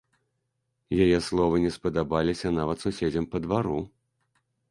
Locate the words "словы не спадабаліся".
1.25-2.47